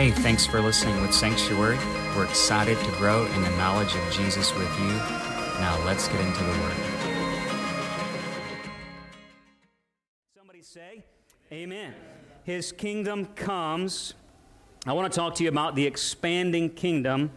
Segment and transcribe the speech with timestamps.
[0.00, 1.76] Hey, thanks for listening with Sanctuary.
[2.16, 4.86] We're excited to grow in the knowledge of Jesus with you.
[5.60, 6.72] Now let's get into the Word.
[10.34, 11.04] Somebody say,
[11.52, 11.92] Amen.
[12.44, 14.14] His kingdom comes.
[14.86, 17.30] I want to talk to you about the expanding kingdom.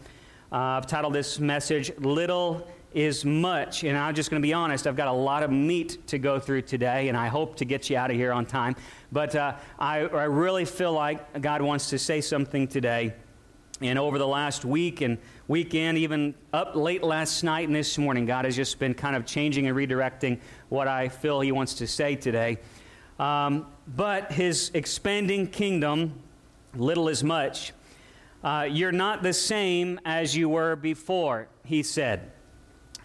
[0.50, 3.84] Uh, I've titled this message, Little is Much.
[3.84, 6.40] And I'm just going to be honest, I've got a lot of meat to go
[6.40, 8.76] through today, and I hope to get you out of here on time.
[9.14, 13.14] But uh, I, I really feel like God wants to say something today.
[13.80, 18.26] And over the last week and weekend, even up late last night and this morning,
[18.26, 21.88] God has just been kind of changing and redirecting what I feel He wants to
[21.88, 22.58] say today.
[23.20, 26.20] Um, but His expanding kingdom,
[26.74, 27.72] little as much.
[28.44, 32.32] Uh, you're not the same as you were before, He said.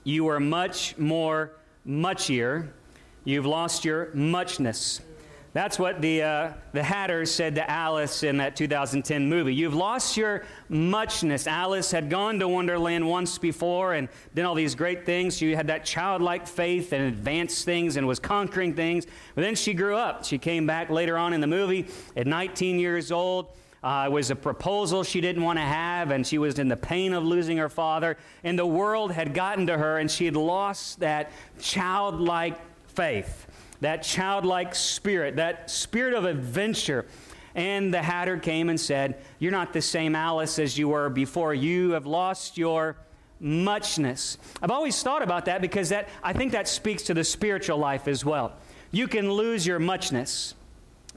[0.04, 1.52] You are much more
[1.86, 2.70] muchier.
[3.24, 5.02] You've lost your muchness.
[5.54, 9.54] That's what the, uh, the Hatters said to Alice in that 2010 movie.
[9.54, 11.46] You've lost your muchness.
[11.46, 15.38] Alice had gone to Wonderland once before and done all these great things.
[15.38, 19.06] She had that childlike faith and advanced things and was conquering things.
[19.34, 20.24] But then she grew up.
[20.24, 23.48] She came back later on in the movie at 19 years old.
[23.82, 26.76] Uh, it was a proposal she didn't want to have, and she was in the
[26.76, 28.16] pain of losing her father.
[28.44, 32.58] And the world had gotten to her, and she had lost that childlike
[32.98, 33.46] faith,
[33.80, 37.06] that childlike spirit, that spirit of adventure.
[37.54, 41.54] And the Hatter came and said, You're not the same Alice as you were before.
[41.54, 42.96] You have lost your
[43.40, 44.38] muchness.
[44.62, 48.08] I've always thought about that because that, I think that speaks to the spiritual life
[48.08, 48.54] as well.
[48.90, 50.54] You can lose your muchness.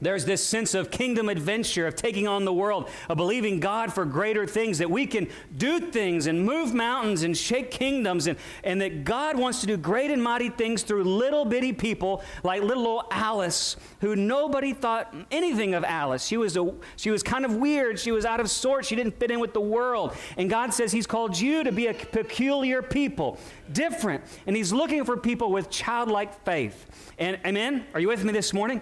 [0.00, 4.04] There's this sense of kingdom adventure, of taking on the world, of believing God for
[4.04, 8.80] greater things, that we can do things and move mountains and shake kingdoms, and, and
[8.80, 12.84] that God wants to do great and mighty things through little bitty people like little
[12.84, 16.26] old Alice, who nobody thought anything of Alice.
[16.26, 18.00] She was, a, she was kind of weird.
[18.00, 18.88] She was out of sorts.
[18.88, 20.16] She didn't fit in with the world.
[20.36, 23.38] And God says He's called you to be a peculiar people,
[23.72, 24.24] different.
[24.48, 27.12] And He's looking for people with childlike faith.
[27.18, 27.86] And amen?
[27.94, 28.80] Are you with me this morning?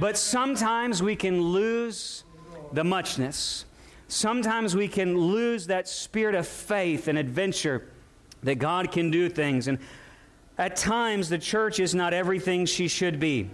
[0.00, 2.24] But sometimes we can lose
[2.72, 3.66] the muchness.
[4.08, 7.86] Sometimes we can lose that spirit of faith and adventure
[8.42, 9.68] that God can do things.
[9.68, 9.78] And
[10.56, 13.50] at times, the church is not everything she should be.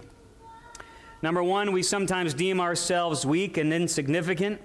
[1.21, 4.61] Number one, we sometimes deem ourselves weak and insignificant.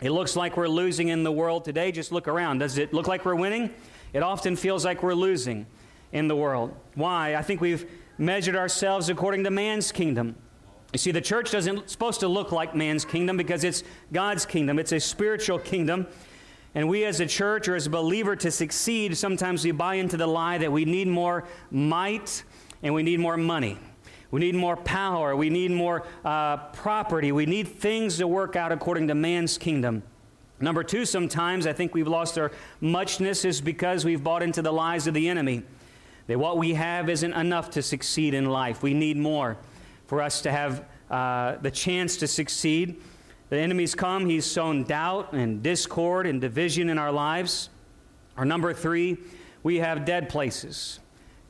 [0.00, 1.92] It looks like we're losing in the world today.
[1.92, 2.58] Just look around.
[2.58, 3.72] Does it look like we're winning?
[4.12, 5.66] It often feels like we're losing
[6.10, 6.74] in the world.
[6.96, 7.36] Why?
[7.36, 7.88] I think we've
[8.18, 10.34] measured ourselves according to man's kingdom.
[10.94, 13.82] You see, the church doesn't supposed to look like man's kingdom because it's
[14.12, 14.78] God's kingdom.
[14.78, 16.06] It's a spiritual kingdom.
[16.76, 20.16] And we as a church or as a believer to succeed, sometimes we buy into
[20.16, 22.44] the lie that we need more might
[22.84, 23.76] and we need more money.
[24.30, 25.34] We need more power.
[25.34, 27.32] We need more uh, property.
[27.32, 30.04] We need things to work out according to man's kingdom.
[30.60, 34.72] Number two, sometimes I think we've lost our muchness is because we've bought into the
[34.72, 35.64] lies of the enemy.
[36.28, 38.80] That what we have isn't enough to succeed in life.
[38.80, 39.56] We need more
[40.06, 43.00] for us to have uh, the chance to succeed.
[43.50, 47.70] The enemy's come, he's sown doubt and discord and division in our lives.
[48.36, 49.18] Our number three,
[49.62, 51.00] we have dead places,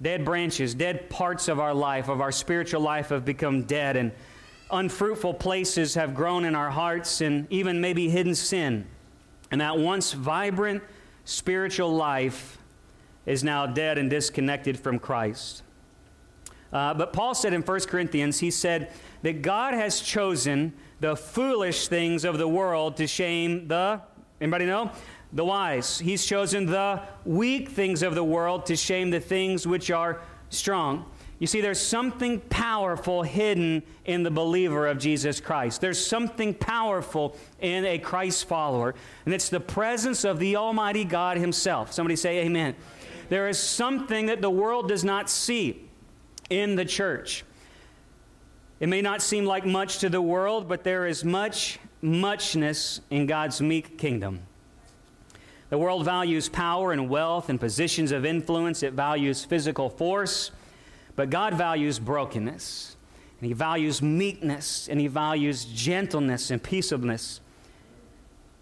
[0.03, 4.13] dead branches, dead parts of our life, of our spiritual life have become dead, and
[4.71, 8.87] unfruitful places have grown in our hearts, and even maybe hidden sin.
[9.51, 10.83] And that once vibrant
[11.25, 12.59] spiritual life
[13.25, 15.63] is now dead and disconnected from Christ.
[16.75, 18.91] Uh, but Paul said in 1 Corinthians, he said
[19.23, 24.01] that God has chosen the foolish things of the world to shame the,
[24.41, 24.91] anybody know?
[25.33, 26.01] The wise.
[26.01, 30.21] He's chosen the weak things of the world to shame the things which are
[30.51, 31.05] strong.
[31.39, 35.81] You see, there's something powerful hidden in the believer of Jesus Christ.
[35.81, 41.37] There's something powerful in a Christ follower, and it's the presence of the Almighty God
[41.37, 41.93] Himself.
[41.93, 42.75] Somebody say, Amen.
[43.29, 45.84] There is something that the world does not see
[46.51, 47.45] in the church.
[48.81, 53.27] It may not seem like much to the world, but there is much, muchness in
[53.27, 54.41] God's meek kingdom.
[55.71, 60.51] The world values power and wealth and positions of influence, it values physical force,
[61.17, 62.97] but God values brokenness.
[63.41, 67.41] And He values meekness, and He values gentleness and peaceableness.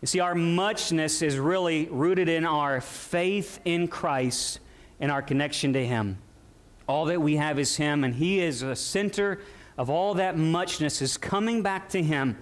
[0.01, 4.61] You see, our muchness is really rooted in our faith in Christ
[4.99, 6.19] and our connection to Him.
[6.89, 9.41] All that we have is Him, and He is the center
[9.79, 12.37] of all that muchness, is coming back to Him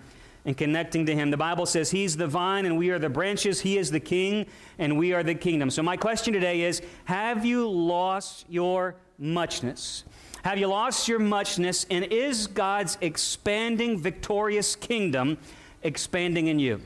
[0.45, 1.31] and connecting to Him.
[1.31, 3.61] The Bible says He's the vine and we are the branches.
[3.61, 4.47] He is the king
[4.79, 5.71] and we are the kingdom.
[5.71, 10.05] So, my question today is Have you lost your muchness?
[10.43, 11.87] Have you lost your muchness?
[11.91, 15.37] And is God's expanding, victorious kingdom
[15.83, 16.81] expanding in you?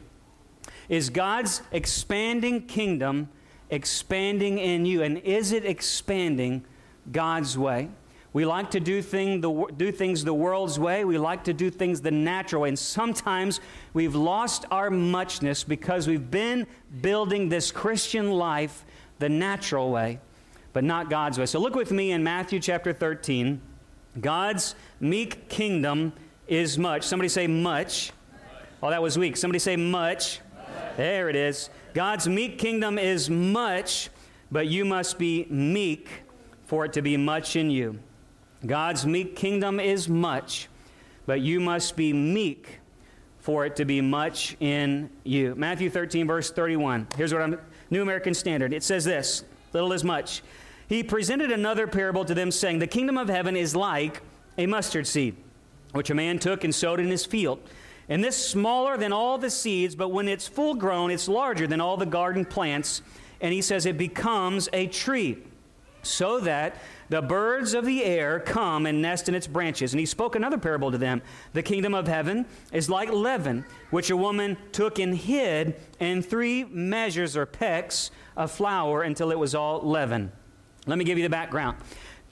[0.89, 3.29] Is God's expanding kingdom
[3.71, 5.03] expanding in you?
[5.03, 6.65] And is it expanding
[7.11, 7.89] God's way?
[8.35, 11.05] We like to do, thing the, do things the world's way.
[11.05, 12.69] We like to do things the natural way.
[12.71, 13.61] And sometimes
[13.93, 16.67] we've lost our muchness because we've been
[17.01, 18.85] building this Christian life
[19.21, 20.19] the natural way,
[20.73, 21.47] but not God's way.
[21.47, 23.61] So look with me in Matthew chapter 13.
[24.21, 26.13] God's meek kingdom
[26.49, 27.05] is much.
[27.05, 28.11] Somebody say much.
[28.83, 29.37] Oh, that was weak.
[29.37, 30.41] Somebody say much.
[30.97, 31.71] There it is.
[31.95, 34.11] God's meek kingdom is much,
[34.51, 36.24] but you must be meek
[36.75, 38.01] for it to be much in you.
[38.67, 40.67] God's meek kingdom is much,
[41.25, 42.81] but you must be meek
[43.39, 45.55] for it to be much in you.
[45.55, 47.07] Matthew 13, verse 31.
[47.17, 47.61] Here's what I'm,
[47.91, 48.73] New American Standard.
[48.73, 50.43] It says this little is much.
[50.89, 54.21] He presented another parable to them, saying, The kingdom of heaven is like
[54.59, 55.37] a mustard seed,
[55.93, 57.61] which a man took and sowed in his field.
[58.09, 61.81] And this smaller than all the seeds, but when it's full grown, it's larger than
[61.81, 63.01] all the garden plants.
[63.41, 65.39] And he says it becomes a tree,
[66.05, 66.77] so that
[67.09, 69.93] the birds of the air come and nest in its branches.
[69.93, 71.23] And he spoke another parable to them.
[71.53, 76.65] The kingdom of heaven is like leaven, which a woman took and hid in three
[76.65, 80.33] measures or pecks of flour until it was all leaven.
[80.87, 81.79] Let me give you the background.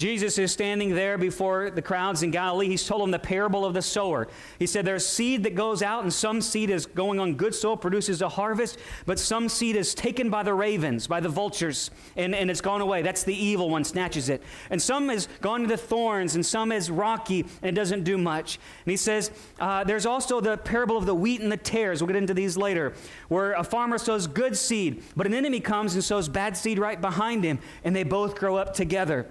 [0.02, 2.66] Jesus is standing there before the crowds in Galilee.
[2.66, 4.26] He's told them the parable of the sower.
[4.58, 7.76] He said, There's seed that goes out, and some seed is going on good soil,
[7.76, 12.34] produces a harvest, but some seed is taken by the ravens, by the vultures, and,
[12.34, 13.02] and it's gone away.
[13.02, 14.42] That's the evil one, snatches it.
[14.70, 18.18] And some has gone to the thorns, and some is rocky, and it doesn't do
[18.18, 18.58] much.
[18.84, 22.02] And he says, uh, There's also the parable of the wheat and the tares.
[22.02, 22.94] We'll get into these later,
[23.28, 27.00] where a farmer sows good seed, but an enemy comes and sows bad seed right
[27.00, 29.28] behind him, and they both grow up together.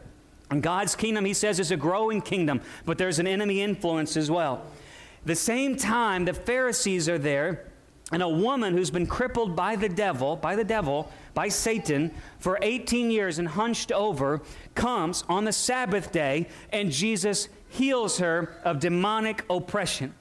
[0.52, 4.30] And God's kingdom, he says, is a growing kingdom, but there's an enemy influence as
[4.30, 4.64] well.
[5.26, 7.68] The same time, the Pharisees are there,
[8.12, 12.60] and a woman who's been crippled by the devil, by the devil, by Satan, for
[12.62, 14.42] 18 years and hunched over,
[14.76, 20.14] comes on the Sabbath day, and Jesus heals her of demonic oppression.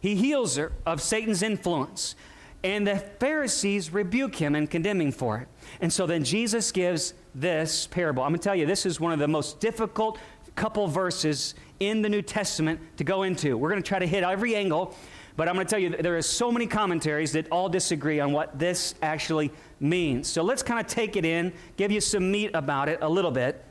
[0.00, 2.14] He heals her of Satan's influence.
[2.62, 5.48] And the Pharisees rebuke him and condemn him for it.
[5.82, 8.22] And so then Jesus gives this parable.
[8.22, 10.18] I'm going to tell you, this is one of the most difficult
[10.54, 13.56] couple verses in the New Testament to go into.
[13.56, 14.94] We're going to try to hit every angle,
[15.36, 18.32] but I'm going to tell you there are so many commentaries that all disagree on
[18.32, 19.50] what this actually
[19.80, 20.28] means.
[20.28, 23.32] So let's kind of take it in, give you some meat about it a little
[23.32, 23.64] bit.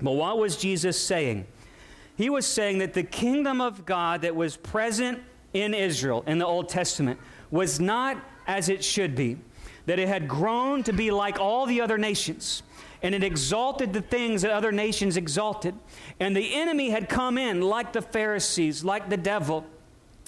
[0.00, 1.46] But what was Jesus saying?
[2.16, 5.20] He was saying that the kingdom of God that was present
[5.54, 7.18] in Israel in the Old Testament
[7.50, 8.16] was not
[8.46, 9.38] as it should be,
[9.86, 12.62] that it had grown to be like all the other nations
[13.02, 15.74] and it exalted the things that other nations exalted.
[16.18, 19.64] And the enemy had come in, like the Pharisees, like the devil,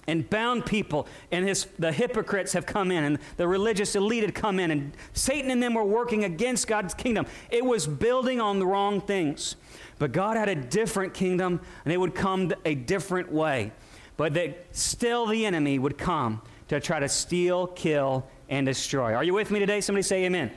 [0.07, 1.07] and bound people.
[1.31, 4.93] And his, the hypocrites have come in, and the religious elite had come in, and
[5.13, 7.27] Satan and them were working against God's kingdom.
[7.51, 9.57] It was building on the wrong things.
[9.99, 13.73] But God had a different kingdom, and it would come a different way.
[14.17, 19.15] But that still the enemy would come to try to steal, kill, and destroy.
[19.15, 19.81] Are you with me today?
[19.81, 20.51] Somebody say amen.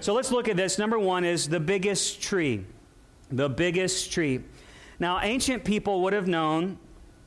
[0.00, 0.78] So let's look at this.
[0.78, 2.64] Number one is the biggest tree.
[3.30, 4.40] The biggest tree.
[5.00, 6.78] Now, ancient people would have known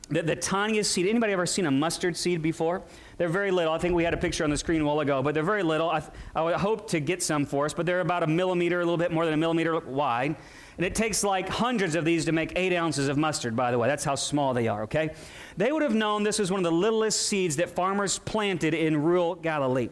[0.08, 2.82] that the tiniest seed, anybody ever seen a mustard seed before?
[3.18, 3.72] They're very little.
[3.72, 5.62] I think we had a picture on the screen a while ago, but they're very
[5.62, 5.88] little.
[5.88, 6.02] I,
[6.34, 8.98] I would hope to get some for us, but they're about a millimeter, a little
[8.98, 10.36] bit more than a millimeter wide.
[10.76, 13.78] And it takes like hundreds of these to make eight ounces of mustard, by the
[13.78, 13.86] way.
[13.86, 15.10] That's how small they are, okay?
[15.56, 19.02] They would have known this was one of the littlest seeds that farmers planted in
[19.02, 19.90] rural Galilee.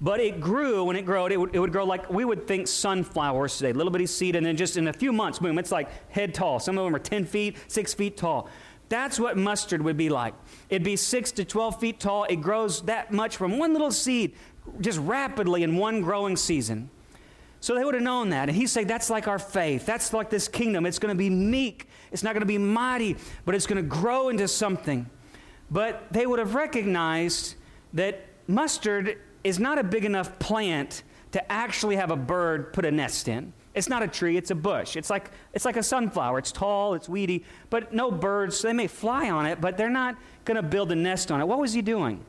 [0.00, 2.68] But it grew, when it grew, it would, it would grow like we would think
[2.68, 5.88] sunflowers today, little bitty seed, and then just in a few months, boom, it's like
[6.10, 6.60] head tall.
[6.60, 8.48] Some of them are 10 feet, 6 feet tall.
[8.88, 10.34] That's what mustard would be like.
[10.70, 12.24] It'd be 6 to 12 feet tall.
[12.24, 14.34] It grows that much from one little seed,
[14.80, 16.90] just rapidly in one growing season.
[17.60, 18.48] So they would have known that.
[18.48, 19.84] And he's saying that's like our faith.
[19.84, 20.86] That's like this kingdom.
[20.86, 21.88] It's going to be meek.
[22.12, 25.10] It's not going to be mighty, but it's going to grow into something.
[25.70, 27.56] But they would have recognized
[27.92, 31.02] that mustard is not a big enough plant
[31.32, 33.52] to actually have a bird put a nest in.
[33.74, 34.96] It's not a tree, it's a bush.
[34.96, 36.38] It's like, it's like a sunflower.
[36.38, 38.60] It's tall, it's weedy, but no birds.
[38.62, 41.46] They may fly on it, but they're not going to build a nest on it.
[41.46, 42.24] What was he doing?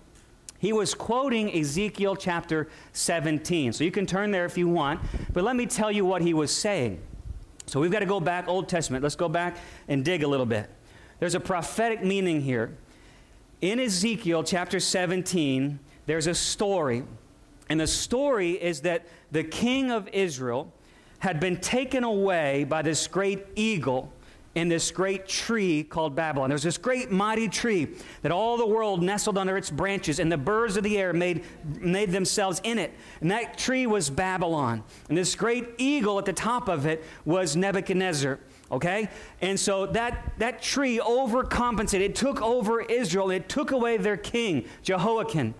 [0.60, 3.74] He was quoting Ezekiel chapter 17.
[3.74, 5.00] So you can turn there if you want,
[5.32, 7.02] but let me tell you what he was saying.
[7.66, 9.04] So we've got to go back, Old Testament.
[9.04, 10.70] Let's go back and dig a little bit.
[11.20, 12.76] There's a prophetic meaning here.
[13.62, 17.04] In Ezekiel chapter 17, there's a story.
[17.70, 20.74] And the story is that the king of Israel
[21.20, 24.12] had been taken away by this great eagle
[24.56, 26.50] in this great tree called Babylon.
[26.50, 27.90] There's this great mighty tree
[28.24, 31.44] that all the world nestled under its branches, and the birds of the air made,
[31.80, 32.92] made themselves in it.
[33.22, 34.84] And that tree was Babylon.
[35.10, 38.40] And this great eagle at the top of it was Nebuchadnezzar.
[38.72, 39.10] Okay?
[39.42, 42.02] And so that, that tree overcompensated.
[42.02, 43.30] It took over Israel.
[43.30, 45.54] It took away their king, Jehoiakim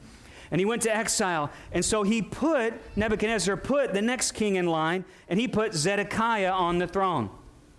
[0.52, 1.52] and he went to exile.
[1.72, 6.52] And so he put, Nebuchadnezzar put the next king in line, and he put Zedekiah
[6.52, 7.30] on the throne.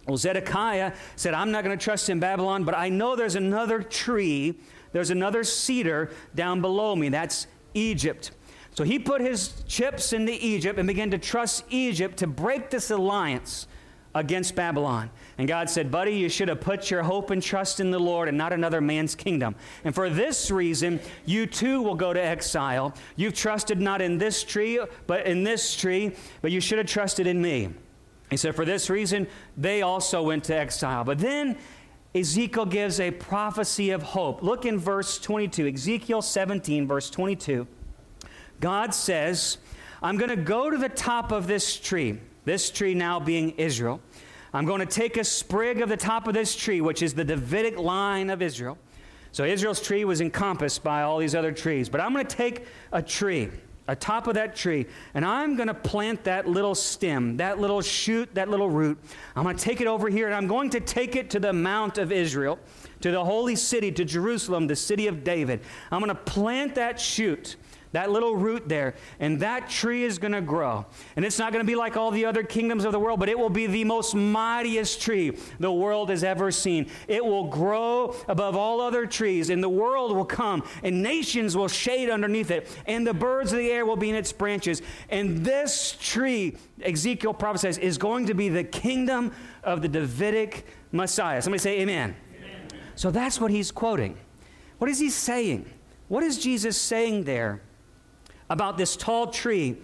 [0.06, 3.82] Well, Zedekiah said, I'm not going to trust in Babylon, but I know there's another
[3.82, 4.58] tree,
[4.92, 7.08] there's another cedar down below me.
[7.08, 8.32] That's Egypt.
[8.74, 12.90] So he put his chips into Egypt and began to trust Egypt to break this
[12.90, 13.66] alliance
[14.14, 15.10] against Babylon.
[15.40, 18.28] And God said, Buddy, you should have put your hope and trust in the Lord
[18.28, 19.54] and not another man's kingdom.
[19.84, 22.94] And for this reason, you too will go to exile.
[23.16, 27.26] You've trusted not in this tree, but in this tree, but you should have trusted
[27.26, 27.70] in me.
[28.28, 31.04] He said, For this reason, they also went to exile.
[31.04, 31.56] But then
[32.14, 34.42] Ezekiel gives a prophecy of hope.
[34.42, 37.66] Look in verse 22, Ezekiel 17, verse 22.
[38.60, 39.56] God says,
[40.02, 44.02] I'm going to go to the top of this tree, this tree now being Israel.
[44.52, 47.24] I'm going to take a sprig of the top of this tree, which is the
[47.24, 48.78] Davidic line of Israel.
[49.32, 51.88] So Israel's tree was encompassed by all these other trees.
[51.88, 53.48] But I'm going to take a tree,
[53.86, 57.80] a top of that tree, and I'm going to plant that little stem, that little
[57.80, 58.98] shoot, that little root.
[59.36, 61.52] I'm going to take it over here, and I'm going to take it to the
[61.52, 62.58] Mount of Israel,
[63.02, 65.60] to the holy city, to Jerusalem, the city of David.
[65.92, 67.54] I'm going to plant that shoot
[67.92, 70.86] that little root there, and that tree is going to grow.
[71.16, 73.28] And it's not going to be like all the other kingdoms of the world, but
[73.28, 76.88] it will be the most mightiest tree the world has ever seen.
[77.08, 81.68] It will grow above all other trees, and the world will come, and nations will
[81.68, 84.82] shade underneath it, and the birds of the air will be in its branches.
[85.08, 89.32] And this tree, Ezekiel prophesies, is going to be the kingdom
[89.64, 91.42] of the Davidic Messiah.
[91.42, 92.14] Somebody say amen.
[92.36, 92.80] amen.
[92.94, 94.16] So that's what he's quoting.
[94.78, 95.68] What is he saying?
[96.08, 97.62] What is Jesus saying there?
[98.50, 99.78] About this tall tree.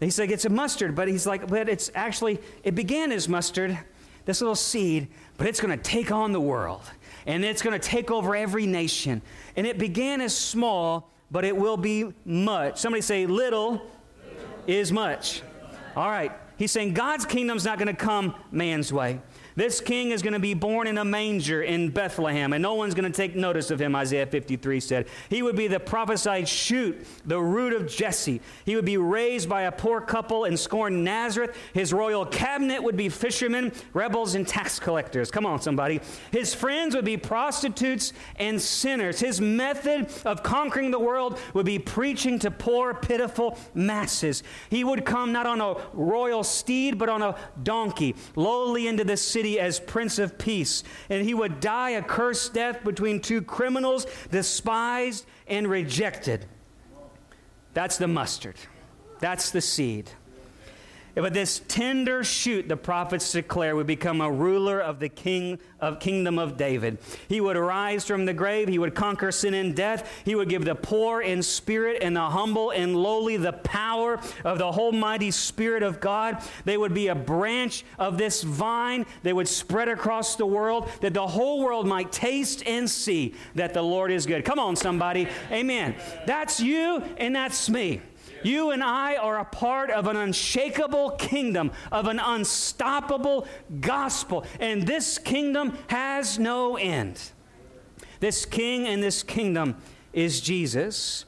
[0.00, 3.76] He's like, it's a mustard, but he's like, but it's actually, it began as mustard,
[4.24, 6.82] this little seed, but it's going to take on the world.
[7.26, 9.20] And it's going to take over every nation.
[9.56, 12.78] And it began as small, but it will be much.
[12.78, 13.82] Somebody say, little,
[14.66, 15.42] is much.
[15.96, 16.32] All right.
[16.56, 19.20] He's saying God's kingdom's not going to come man's way.
[19.58, 22.94] This king is going to be born in a manger in Bethlehem, and no one's
[22.94, 25.08] going to take notice of him, Isaiah 53 said.
[25.28, 28.40] He would be the prophesied shoot, the root of Jesse.
[28.64, 31.56] He would be raised by a poor couple in scorned Nazareth.
[31.72, 35.28] His royal cabinet would be fishermen, rebels, and tax collectors.
[35.28, 36.02] Come on, somebody.
[36.30, 39.18] His friends would be prostitutes and sinners.
[39.18, 44.44] His method of conquering the world would be preaching to poor, pitiful masses.
[44.70, 47.34] He would come not on a royal steed, but on a
[47.64, 50.84] donkey, lowly into the city city as Prince of Peace.
[51.08, 56.46] And he would die a cursed death between two criminals, despised and rejected.
[57.74, 58.56] That's the mustard.
[59.20, 60.10] That's the seed.
[61.14, 66.00] But this tender shoot, the prophets declare, would become a ruler of the king of
[66.00, 66.98] kingdom of David.
[67.28, 68.68] He would arise from the grave.
[68.68, 70.10] He would conquer sin and death.
[70.24, 74.58] He would give the poor in spirit and the humble and lowly the power of
[74.58, 76.42] the Almighty Spirit of God.
[76.64, 79.06] They would be a branch of this vine.
[79.22, 83.74] They would spread across the world that the whole world might taste and see that
[83.74, 84.44] the Lord is good.
[84.44, 85.28] Come on, somebody.
[85.50, 85.94] Amen.
[86.26, 88.00] That's you and that's me.
[88.42, 93.46] You and I are a part of an unshakable kingdom, of an unstoppable
[93.80, 94.44] gospel.
[94.60, 97.20] And this kingdom has no end.
[98.20, 99.76] This king and this kingdom
[100.12, 101.24] is Jesus.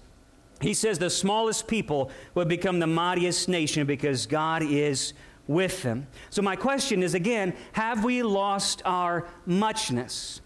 [0.61, 5.15] He says the smallest people will become the mightiest nation because God is
[5.47, 6.07] with them.
[6.31, 10.41] So, my question is again have we lost our muchness?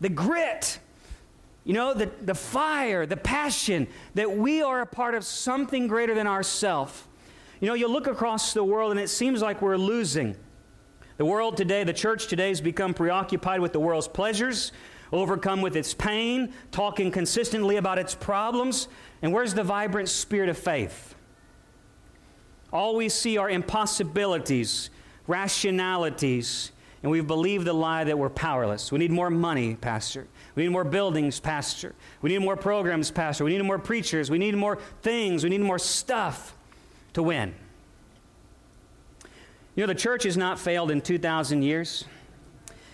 [0.00, 0.78] The grit
[1.64, 6.14] you know, the, the fire, the passion that we are a part of something greater
[6.14, 7.04] than ourselves.
[7.60, 10.36] You know, you look across the world and it seems like we're losing.
[11.16, 14.72] The world today, the church today, has become preoccupied with the world's pleasures,
[15.10, 18.88] overcome with its pain, talking consistently about its problems.
[19.22, 21.14] And where's the vibrant spirit of faith?
[22.72, 24.90] All we see are impossibilities,
[25.26, 28.90] rationalities, and we've believed the lie that we're powerless.
[28.90, 30.26] We need more money, Pastor.
[30.54, 31.94] We need more buildings, Pastor.
[32.22, 33.44] We need more programs, Pastor.
[33.44, 34.30] We need more preachers.
[34.30, 35.42] We need more things.
[35.42, 36.54] We need more stuff
[37.14, 37.54] to win.
[39.74, 42.04] You know, the church has not failed in 2,000 years.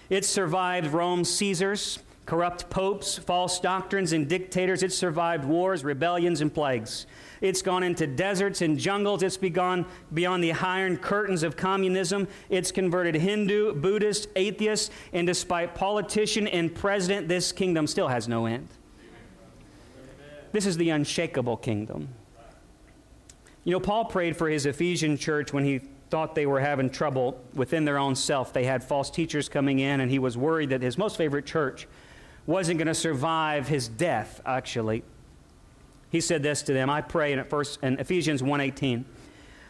[0.09, 1.99] It survived Rome's Caesars,
[2.31, 4.85] corrupt popes, false doctrines, and dictators.
[4.85, 7.07] It's survived wars, rebellions, and plagues.
[7.41, 9.25] It's gone into deserts and jungles.
[9.25, 9.85] It's begun
[10.15, 12.29] beyond the iron curtains of communism.
[12.49, 18.47] It's converted Hindu, Buddhist, atheist, and despite politician and president, this kingdom still has no
[18.47, 18.69] end.
[20.53, 22.11] This is the unshakable kingdom.
[23.65, 27.41] You know, Paul prayed for his Ephesian church when he thought they were having trouble
[27.55, 28.53] within their own self.
[28.53, 31.89] They had false teachers coming in, and he was worried that his most favorite church
[32.47, 35.03] wasn't going to survive his death, actually.
[36.11, 36.91] He said this to them.
[36.91, 39.05] I pray in, first, in Ephesians 1.18,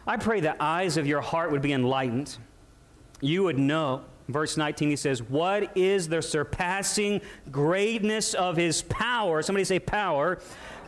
[0.06, 2.36] I pray the eyes of your heart would be enlightened.
[3.20, 4.02] You would know.
[4.28, 9.42] Verse 19, he says, What is the surpassing greatness of his power?
[9.42, 10.38] Somebody say power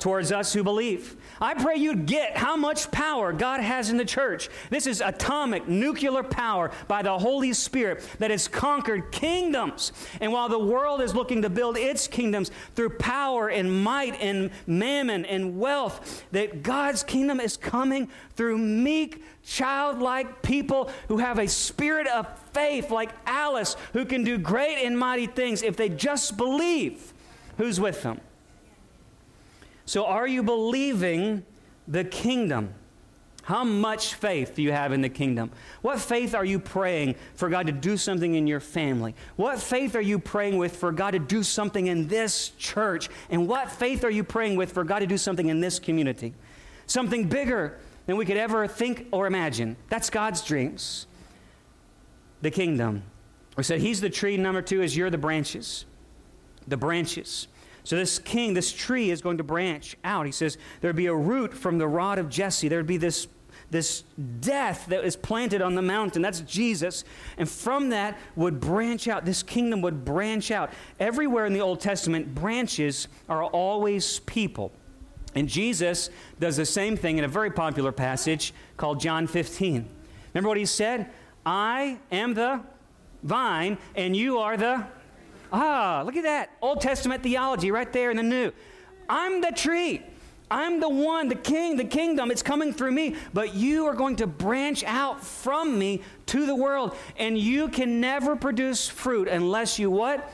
[0.02, 1.14] towards us who believe.
[1.40, 4.48] I pray you'd get how much power God has in the church.
[4.68, 9.92] This is atomic, nuclear power by the Holy Spirit that has conquered kingdoms.
[10.20, 14.50] And while the world is looking to build its kingdoms through power and might and
[14.66, 21.46] mammon and wealth, that God's kingdom is coming through meek, childlike people who have a
[21.46, 26.36] spirit of faith, like Alice, who can do great and mighty things if they just
[26.36, 27.12] believe
[27.56, 28.20] who's with them.
[29.84, 31.44] So, are you believing
[31.88, 32.74] the kingdom?
[33.42, 35.50] How much faith do you have in the kingdom?
[35.80, 39.16] What faith are you praying for God to do something in your family?
[39.34, 43.08] What faith are you praying with for God to do something in this church?
[43.30, 46.34] And what faith are you praying with for God to do something in this community?
[46.86, 49.76] Something bigger than we could ever think or imagine.
[49.88, 51.08] That's God's dreams.
[52.42, 53.02] The kingdom.
[53.56, 54.36] We said He's the tree.
[54.36, 55.84] Number two is you're the branches.
[56.68, 57.48] The branches.
[57.84, 60.26] So this king, this tree is going to branch out.
[60.26, 62.68] He says there'd be a root from the rod of Jesse.
[62.68, 63.28] There'd be this
[63.72, 64.04] this
[64.40, 66.20] death that is planted on the mountain.
[66.20, 67.04] That's Jesus.
[67.38, 69.24] And from that would branch out.
[69.24, 70.70] This kingdom would branch out.
[71.00, 74.72] Everywhere in the Old Testament, branches are always people.
[75.34, 79.88] And Jesus does the same thing in a very popular passage called John 15.
[80.34, 81.10] Remember what he said?
[81.46, 82.60] I am the
[83.22, 84.86] vine, and you are the
[85.52, 86.50] Ah, look at that.
[86.60, 88.52] Old Testament theology right there in the New.
[89.08, 90.02] I'm the tree.
[90.50, 92.30] I'm the one, the king, the kingdom.
[92.30, 93.16] It's coming through me.
[93.32, 96.94] But you are going to branch out from me to the world.
[97.16, 100.30] And you can never produce fruit unless you what?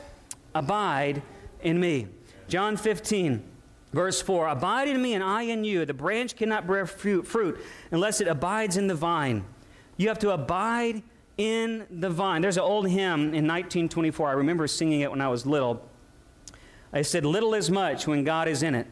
[0.55, 1.21] Abide
[1.61, 2.07] in me.
[2.47, 3.43] John 15.
[3.93, 5.85] Verse 4 Abide in me and I in you.
[5.85, 7.59] The branch cannot bear fruit,
[7.91, 9.43] unless it abides in the vine.
[9.97, 11.01] You have to abide
[11.39, 12.41] in the vine.
[12.41, 14.27] There's an old hymn in 1924.
[14.27, 15.81] I remember singing it when I was little.
[16.91, 18.85] I said, Little is much when God is in it.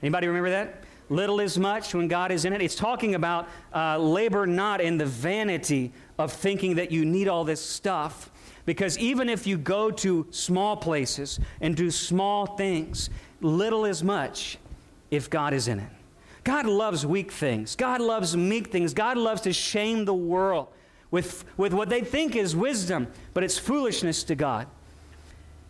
[0.00, 0.84] Anybody remember that?
[1.10, 2.62] Little is much when God is in it.
[2.62, 7.42] It's talking about uh, labor not in the vanity of thinking that you need all
[7.42, 8.30] this stuff.
[8.64, 14.58] Because even if you go to small places and do small things, little is much
[15.10, 15.90] if God is in it.
[16.44, 17.74] God loves weak things.
[17.74, 18.94] God loves meek things.
[18.94, 20.68] God loves to shame the world
[21.10, 24.66] with, with what they think is wisdom, but it's foolishness to God.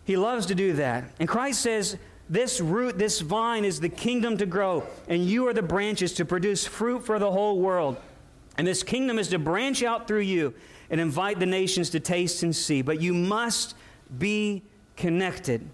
[0.03, 1.05] He loves to do that.
[1.19, 1.97] And Christ says,
[2.29, 6.25] This root, this vine is the kingdom to grow, and you are the branches to
[6.25, 7.97] produce fruit for the whole world.
[8.57, 10.53] And this kingdom is to branch out through you
[10.89, 12.81] and invite the nations to taste and see.
[12.81, 13.75] But you must
[14.17, 14.63] be
[14.97, 15.69] connected.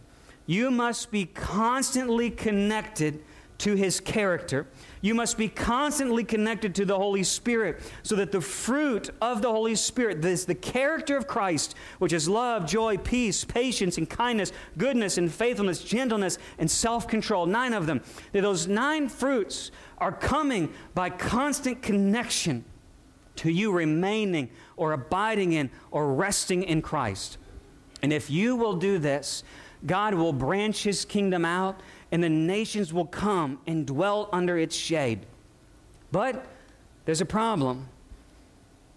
[0.45, 3.23] You must be constantly connected
[3.59, 4.67] to his character.
[5.01, 9.51] You must be constantly connected to the Holy Spirit so that the fruit of the
[9.51, 14.51] Holy Spirit, this, the character of Christ, which is love, joy, peace, patience, and kindness,
[14.77, 20.11] goodness, and faithfulness, gentleness, and self control, nine of them, that those nine fruits are
[20.11, 22.65] coming by constant connection
[23.37, 27.37] to you remaining or abiding in or resting in Christ.
[28.01, 29.43] And if you will do this,
[29.85, 31.79] God will branch his kingdom out
[32.11, 35.25] and the nations will come and dwell under its shade.
[36.11, 36.45] But
[37.05, 37.89] there's a problem.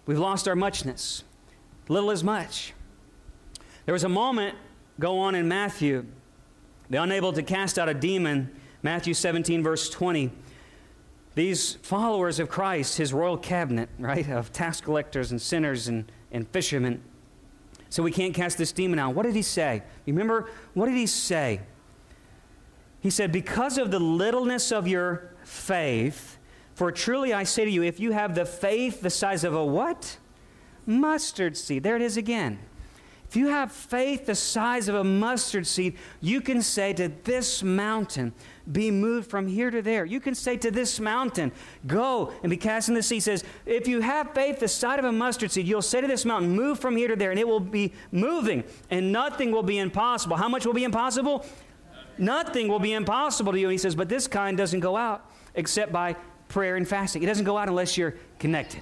[0.05, 1.23] We've lost our muchness.
[1.87, 2.73] Little is much.
[3.85, 4.55] There was a moment
[4.99, 6.05] go on in Matthew.
[6.89, 8.51] They're unable to cast out a demon.
[8.81, 10.31] Matthew 17, verse 20.
[11.35, 16.47] These followers of Christ, his royal cabinet, right, of tax collectors and sinners and, and
[16.49, 17.01] fishermen.
[17.89, 19.15] So we can't cast this demon out.
[19.15, 19.83] What did he say?
[20.05, 21.61] Remember, what did he say?
[23.01, 26.37] He said, Because of the littleness of your faith,
[26.73, 29.65] for truly I say to you, if you have the faith the size of a
[29.65, 30.17] what?
[30.85, 31.83] Mustard seed.
[31.83, 32.59] There it is again.
[33.29, 37.61] If you have faith the size of a mustard seed, you can say to this
[37.61, 38.33] mountain,
[38.71, 40.03] be moved from here to there.
[40.03, 41.51] You can say to this mountain,
[41.85, 43.17] Go and be cast in the sea.
[43.17, 46.07] He says, If you have faith the size of a mustard seed, you'll say to
[46.07, 49.61] this mountain, Move from here to there, and it will be moving, and nothing will
[49.61, 50.35] be impossible.
[50.35, 51.45] How much will be impossible?
[52.19, 53.67] Nothing will be impossible to you.
[53.67, 56.15] And he says, But this kind doesn't go out except by
[56.49, 57.23] prayer and fasting.
[57.23, 58.81] It doesn't go out unless you're connected.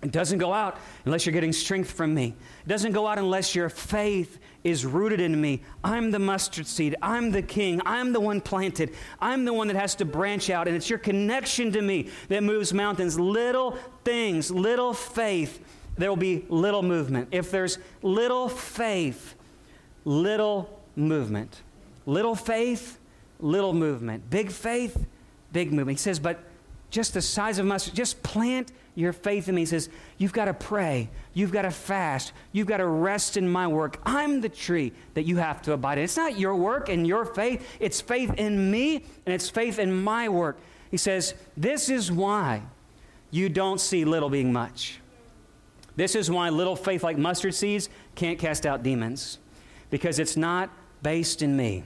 [0.00, 0.76] It doesn't go out
[1.06, 2.34] unless you're getting strength from me.
[2.64, 5.62] It doesn't go out unless your faith is rooted in me.
[5.82, 6.94] I'm the mustard seed.
[7.02, 7.80] I'm the king.
[7.84, 8.94] I'm the one planted.
[9.20, 10.68] I'm the one that has to branch out.
[10.68, 13.18] And it's your connection to me that moves mountains.
[13.18, 15.64] Little things, little faith,
[15.96, 17.28] there will be little movement.
[17.32, 19.34] If there's little faith,
[20.04, 21.62] little movement.
[22.08, 22.98] Little faith,
[23.38, 24.30] little movement.
[24.30, 25.04] Big faith,
[25.52, 25.98] big movement.
[25.98, 26.40] He says, but
[26.88, 29.60] just the size of mustard, just plant your faith in me.
[29.60, 31.10] He says, You've got to pray.
[31.34, 32.32] You've got to fast.
[32.52, 34.00] You've got to rest in my work.
[34.06, 36.04] I'm the tree that you have to abide in.
[36.04, 40.02] It's not your work and your faith, it's faith in me and it's faith in
[40.02, 40.56] my work.
[40.90, 42.62] He says, This is why
[43.30, 44.98] you don't see little being much.
[45.94, 49.38] This is why little faith like mustard seeds can't cast out demons,
[49.90, 50.70] because it's not
[51.02, 51.84] based in me.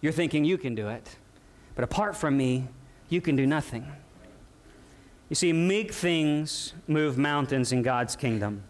[0.00, 1.16] You're thinking you can do it,
[1.74, 2.68] but apart from me,
[3.08, 3.86] you can do nothing.
[5.28, 8.62] You see, meek things move mountains in God's kingdom.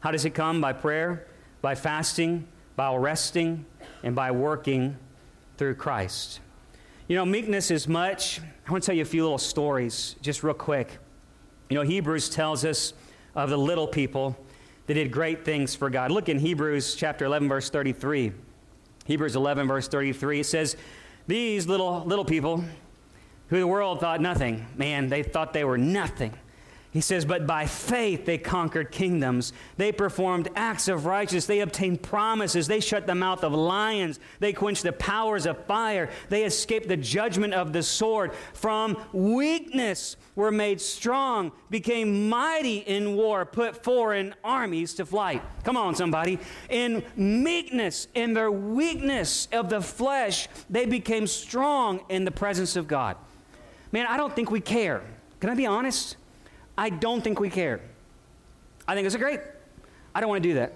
[0.00, 0.60] How does it come?
[0.60, 1.26] By prayer,
[1.60, 3.66] by fasting, by resting,
[4.02, 4.96] and by working
[5.58, 6.40] through Christ.
[7.08, 8.40] You know, meekness is much.
[8.66, 10.98] I want to tell you a few little stories, just real quick.
[11.68, 12.94] You know, Hebrews tells us
[13.34, 14.36] of the little people
[14.86, 16.10] that did great things for God.
[16.10, 18.32] Look in Hebrews chapter 11, verse 33.
[19.04, 20.40] Hebrews 11, verse 33.
[20.40, 20.76] It says,
[21.26, 22.64] These little, little people,
[23.48, 24.66] who the world thought nothing.
[24.76, 26.32] Man, they thought they were nothing.
[26.92, 29.54] He says, But by faith they conquered kingdoms.
[29.78, 31.46] They performed acts of righteousness.
[31.46, 32.66] They obtained promises.
[32.66, 34.20] They shut the mouth of lions.
[34.40, 36.10] They quenched the powers of fire.
[36.28, 38.34] They escaped the judgment of the sword.
[38.52, 45.42] From weakness were made strong, became mighty in war, put foreign armies to flight.
[45.64, 46.38] Come on, somebody.
[46.68, 52.86] In meekness, in their weakness of the flesh, they became strong in the presence of
[52.86, 53.16] God.
[53.92, 55.02] Man, I don't think we care.
[55.40, 56.16] Can I be honest?
[56.76, 57.80] I don't think we care.
[58.86, 59.40] I think it's a great.
[60.14, 60.72] I don't want to do that.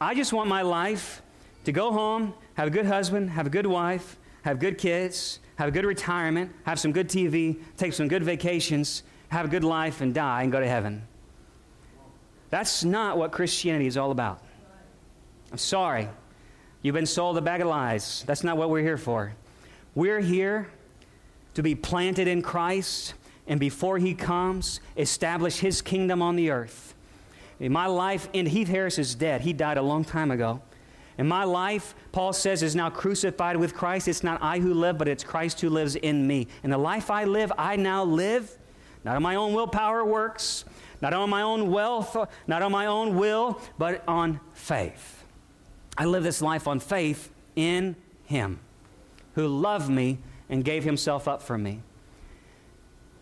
[0.00, 1.22] I just want my life
[1.64, 5.68] to go home, have a good husband, have a good wife, have good kids, have
[5.68, 10.00] a good retirement, have some good TV, take some good vacations, have a good life,
[10.00, 11.06] and die and go to heaven.
[12.48, 14.42] That's not what Christianity is all about.
[15.52, 16.08] I'm sorry.
[16.82, 18.24] You've been sold a bag of lies.
[18.26, 19.34] That's not what we're here for.
[19.94, 20.70] We're here
[21.54, 23.14] to be planted in Christ,
[23.50, 26.94] and before He comes, establish His kingdom on the earth.
[27.58, 29.42] In my life, and Heath Harris is dead.
[29.42, 30.62] He died a long time ago.
[31.18, 34.08] In my life, Paul says, is now crucified with Christ.
[34.08, 36.46] It's not I who live, but it's Christ who lives in me.
[36.62, 38.56] And the life I live, I now live,
[39.04, 40.64] not on my own willpower works,
[41.02, 45.24] not on my own wealth, not on my own will, but on faith.
[45.98, 48.60] I live this life on faith in Him
[49.34, 51.80] who loved me and gave himself up for me.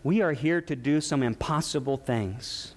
[0.09, 2.73] We are here to do some impossible things.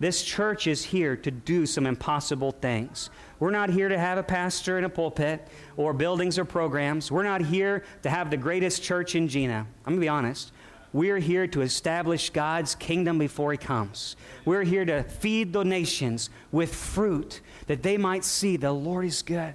[0.00, 3.08] This church is here to do some impossible things.
[3.40, 7.10] We're not here to have a pastor in a pulpit or buildings or programs.
[7.10, 9.66] We're not here to have the greatest church in Jena.
[9.86, 10.52] I'm going to be honest.
[10.92, 14.16] We're here to establish God's kingdom before He comes.
[14.44, 19.22] We're here to feed the nations with fruit that they might see the Lord is
[19.22, 19.54] good.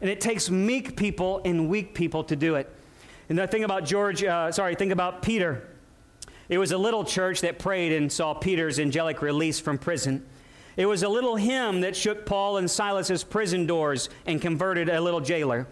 [0.00, 2.74] And it takes meek people and weak people to do it.
[3.28, 5.68] And the thing about George, uh, sorry, think about Peter.
[6.48, 10.24] It was a little church that prayed and saw Peter's angelic release from prison.
[10.76, 15.00] It was a little hymn that shook Paul and Silas's prison doors and converted a
[15.00, 15.66] little jailer.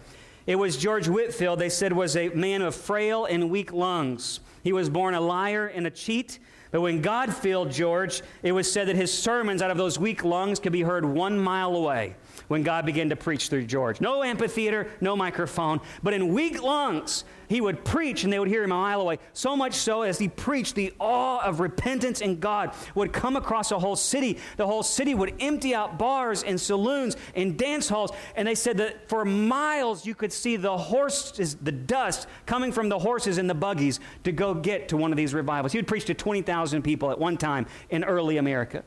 [0.47, 4.39] It was George Whitefield, they said, was a man of frail and weak lungs.
[4.63, 6.39] He was born a liar and a cheat.
[6.71, 10.23] But when God filled George, it was said that his sermons out of those weak
[10.23, 12.15] lungs could be heard one mile away
[12.47, 14.01] when God began to preach through George.
[14.01, 18.63] No amphitheater, no microphone, but in weak lungs, he would preach and they would hear
[18.63, 19.19] him a mile away.
[19.33, 23.71] So much so as he preached, the awe of repentance in God would come across
[23.71, 24.37] a whole city.
[24.55, 28.11] The whole city would empty out bars and saloons and dance halls.
[28.37, 32.87] And they said that for miles you could see the horses, the dust coming from
[32.87, 35.73] the horses and the buggies to go get to one of these revivals.
[35.73, 38.85] He would preach to 20,000 people at one time in early America.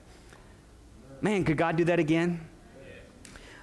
[1.21, 2.41] Man, could God do that again?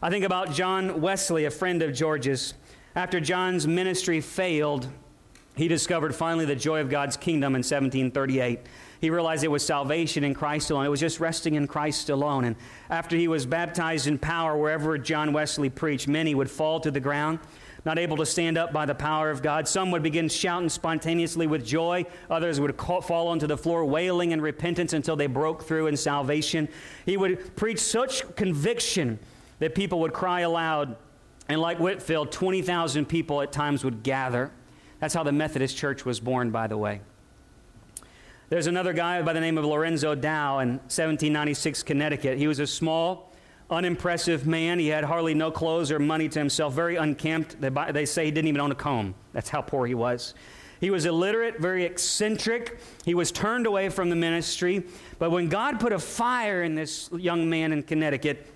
[0.04, 2.56] I think about John Wesley, a friend of George's.
[2.96, 4.88] After John's ministry failed,
[5.56, 8.62] he discovered finally the joy of God's kingdom in 1738.
[9.00, 10.88] He realized it was salvation in Christ alone.
[10.88, 12.46] It was just resting in Christ alone.
[12.46, 12.56] And
[12.90, 17.00] after he was baptized in power, wherever John Wesley preached, many would fall to the
[17.00, 17.38] ground.
[17.86, 19.68] not able to stand up by the power of God.
[19.68, 22.06] Some would begin shouting spontaneously with joy.
[22.28, 26.70] Others would fall onto the floor wailing in repentance until they broke through in salvation.
[27.06, 29.20] He would preach such conviction
[29.62, 30.98] that people would cry aloud.
[31.48, 34.52] And like Whitefield, 20,000 people at times would gather.
[35.00, 37.02] That's how the Methodist Church was born, by the way.
[38.50, 42.38] There's another guy by the name of Lorenzo Dow in 1796, Connecticut.
[42.38, 43.32] He was a small,
[43.70, 44.78] unimpressive man.
[44.80, 47.56] He had hardly no clothes or money to himself, very unkempt.
[47.62, 49.16] They say he didn't even own a comb.
[49.32, 50.34] That's how poor he was.
[50.80, 52.80] He was illiterate, very eccentric.
[53.06, 54.84] He was turned away from the ministry.
[55.20, 58.48] But when God put a fire in this young man in Connecticut,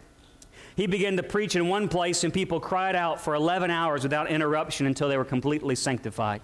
[0.76, 4.30] he began to preach in one place, and people cried out for 11 hours without
[4.30, 6.42] interruption until they were completely sanctified.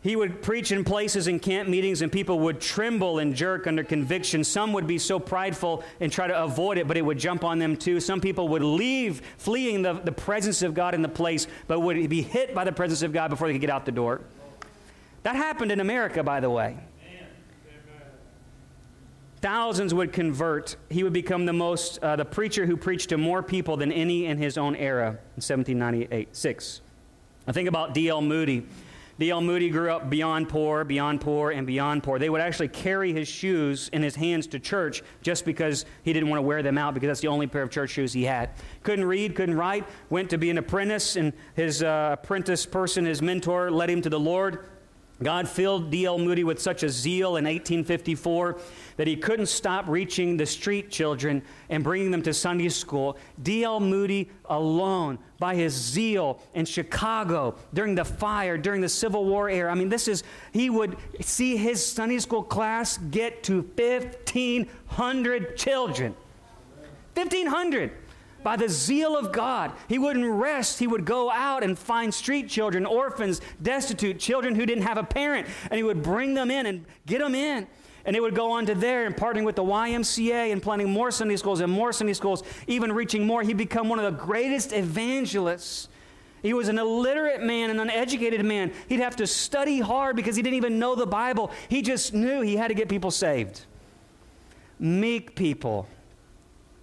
[0.00, 3.82] He would preach in places in camp meetings, and people would tremble and jerk under
[3.82, 4.44] conviction.
[4.44, 7.58] Some would be so prideful and try to avoid it, but it would jump on
[7.58, 7.98] them too.
[7.98, 12.08] Some people would leave, fleeing the, the presence of God in the place, but would
[12.08, 14.20] be hit by the presence of God before they could get out the door.
[15.24, 16.78] That happened in America, by the way.
[19.40, 20.76] Thousands would convert.
[20.90, 24.26] He would become the most, uh, the preacher who preached to more people than any
[24.26, 26.80] in his own era in 1798, 6.
[27.46, 28.20] I think about D.L.
[28.20, 28.66] Moody.
[29.20, 29.40] D.L.
[29.40, 32.18] Moody grew up beyond poor, beyond poor, and beyond poor.
[32.18, 36.28] They would actually carry his shoes in his hands to church just because he didn't
[36.28, 38.50] want to wear them out because that's the only pair of church shoes he had.
[38.82, 43.22] Couldn't read, couldn't write, went to be an apprentice, and his uh, apprentice person, his
[43.22, 44.64] mentor, led him to the Lord.
[45.22, 46.18] God filled D.L.
[46.18, 48.58] Moody with such a zeal in 1854
[48.96, 53.16] that he couldn't stop reaching the street children and bringing them to Sunday school.
[53.42, 53.80] D.L.
[53.80, 59.72] Moody alone, by his zeal in Chicago during the fire, during the Civil War era,
[59.72, 66.14] I mean, this is, he would see his Sunday school class get to 1,500 children.
[67.14, 67.90] 1,500
[68.42, 69.72] by the zeal of God.
[69.88, 70.78] He wouldn't rest.
[70.78, 75.02] He would go out and find street children, orphans, destitute, children who didn't have a
[75.02, 77.66] parent, and he would bring them in and get them in.
[78.04, 81.10] And it would go on to there and partnering with the YMCA and planning more
[81.10, 83.42] Sunday schools and more Sunday schools, even reaching more.
[83.42, 85.88] He'd become one of the greatest evangelists.
[86.40, 88.72] He was an illiterate man, an uneducated man.
[88.88, 91.50] He'd have to study hard because he didn't even know the Bible.
[91.68, 93.66] He just knew he had to get people saved.
[94.78, 95.88] Meek people.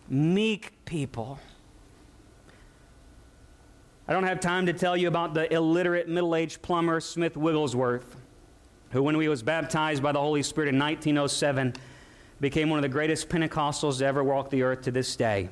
[0.07, 1.39] Meek people.
[4.07, 8.15] I don't have time to tell you about the illiterate middle aged plumber Smith Wigglesworth
[8.95, 11.73] who, when he was baptized by the Holy Spirit in 1907,
[12.39, 15.49] became one of the greatest Pentecostals to ever walk the earth to this day.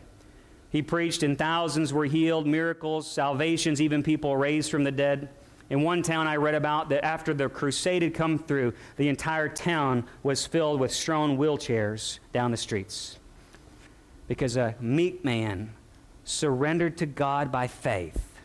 [0.69, 5.27] He preached, and thousands were healed, miracles, salvations, even people raised from the dead.
[5.69, 9.49] In one town I read about that after the crusade had come through, the entire
[9.49, 13.19] town was filled with strewn wheelchairs down the streets.
[14.27, 15.73] Because a meek man
[16.23, 18.39] surrendered to God by faith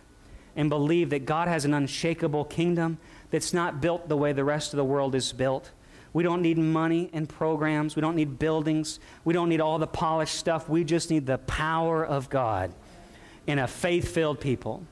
[0.56, 2.98] and believed that God has an unshakable kingdom
[3.30, 5.70] that's not built the way the rest of the world is built.
[6.12, 7.94] We don't need money and programs.
[7.94, 8.98] We don't need buildings.
[9.24, 10.68] We don't need all the polished stuff.
[10.68, 12.72] We just need the power of God
[13.46, 14.82] in a faith filled people.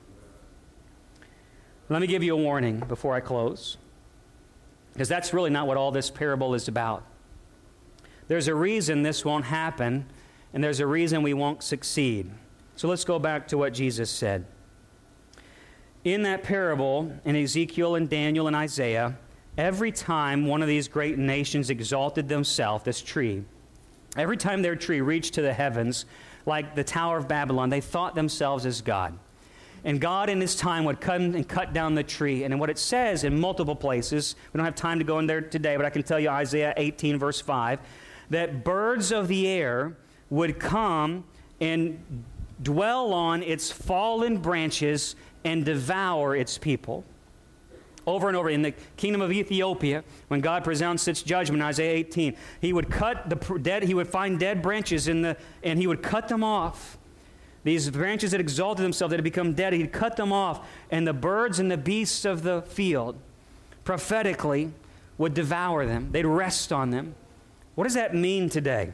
[1.88, 3.76] Let me give you a warning before I close,
[4.92, 7.04] because that's really not what all this parable is about.
[8.28, 10.06] There's a reason this won't happen,
[10.56, 12.30] and there's a reason we won't succeed.
[12.76, 14.46] So let's go back to what Jesus said
[16.02, 19.18] in that parable, in Ezekiel and Daniel and Isaiah,
[19.58, 23.42] every time one of these great nations exalted themselves, this tree,
[24.16, 26.06] every time their tree reached to the heavens,
[26.46, 29.18] like the Tower of Babylon, they thought themselves as God.
[29.84, 32.44] And God in his time would come and cut down the tree.
[32.44, 35.26] And in what it says in multiple places, we don't have time to go in
[35.26, 37.80] there today, but I can tell you Isaiah 18, verse 5,
[38.30, 39.96] that birds of the air
[40.30, 41.24] would come
[41.60, 42.02] and
[42.62, 47.04] dwell on its fallen branches and devour its people.
[48.06, 52.36] Over and over in the kingdom of Ethiopia, when God pronounced its judgment, Isaiah 18,
[52.60, 56.02] he would cut the dead, he would find dead branches in the, and he would
[56.02, 56.98] cut them off.
[57.64, 61.12] These branches that exalted themselves, that had become dead, he'd cut them off, and the
[61.12, 63.16] birds and the beasts of the field
[63.82, 64.72] prophetically
[65.18, 66.10] would devour them.
[66.12, 67.16] They'd rest on them.
[67.74, 68.92] What does that mean today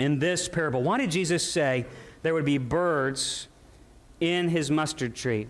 [0.00, 0.82] in this parable?
[0.82, 1.86] Why did Jesus say
[2.22, 3.46] there would be birds
[4.18, 5.46] in his mustard tree?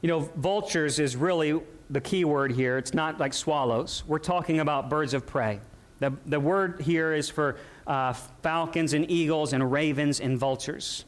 [0.00, 2.78] You know, vultures is really the key word here.
[2.78, 4.04] It's not like swallows.
[4.06, 5.60] We're talking about birds of prey.
[5.98, 11.04] The, the word here is for uh, falcons and eagles and ravens and vultures.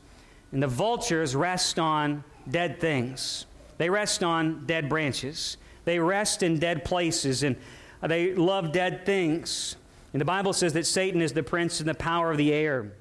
[0.51, 3.47] And the vultures rest on dead things,
[3.79, 7.55] they rest on dead branches, they rest in dead places, and
[8.03, 9.77] they love dead things.
[10.13, 12.93] And the Bible says that Satan is the prince and the power of the air.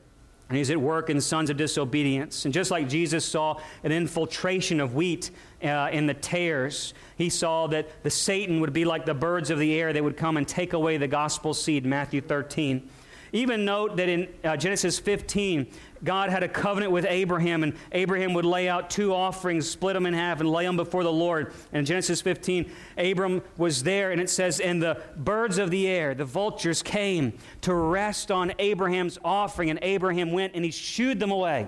[0.50, 2.46] And he's at work in sons of disobedience.
[2.46, 5.30] And just like Jesus saw an infiltration of wheat
[5.64, 9.60] uh, in the tares, he saw that the Satan would be like the birds of
[9.60, 9.94] the air.
[9.94, 12.90] that would come and take away the gospel seed, Matthew 13.
[13.32, 15.68] Even note that in uh, Genesis 15,
[16.04, 20.06] God had a covenant with Abraham, and Abraham would lay out two offerings, split them
[20.06, 21.54] in half, and lay them before the Lord.
[21.72, 25.88] And in Genesis 15, Abram was there, and it says, And the birds of the
[25.88, 31.20] air, the vultures, came to rest on Abraham's offering, and Abraham went and he shooed
[31.20, 31.68] them away.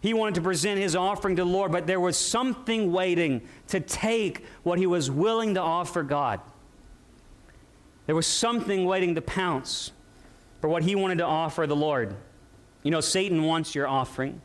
[0.00, 3.80] He wanted to present his offering to the Lord, but there was something waiting to
[3.80, 6.40] take what he was willing to offer God.
[8.06, 9.90] There was something waiting to pounce
[10.60, 12.14] for what he wanted to offer the Lord.
[12.86, 14.40] You know, Satan wants your offering.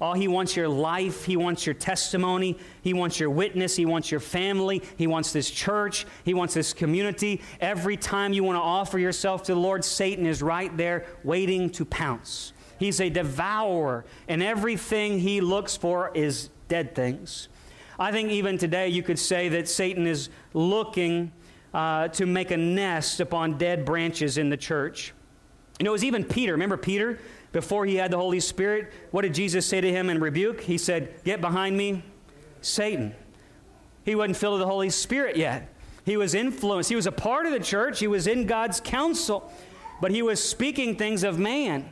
[0.00, 1.24] Oh, he wants your life.
[1.24, 2.56] He wants your testimony.
[2.82, 3.74] He wants your witness.
[3.74, 4.80] He wants your family.
[4.96, 6.06] He wants this church.
[6.24, 7.42] He wants this community.
[7.60, 11.68] Every time you want to offer yourself to the Lord, Satan is right there waiting
[11.70, 12.52] to pounce.
[12.78, 17.48] He's a devourer, and everything he looks for is dead things.
[17.98, 21.32] I think even today you could say that Satan is looking
[21.72, 25.12] uh, to make a nest upon dead branches in the church.
[25.80, 26.52] You know, it was even Peter.
[26.52, 27.18] Remember Peter?
[27.54, 30.60] Before he had the Holy Spirit, what did Jesus say to him in rebuke?
[30.60, 32.02] He said, Get behind me,
[32.60, 33.14] Satan.
[34.04, 35.72] He wasn't filled with the Holy Spirit yet.
[36.04, 36.90] He was influenced.
[36.90, 38.00] He was a part of the church.
[38.00, 39.50] He was in God's counsel.
[40.00, 41.88] But he was speaking things of man,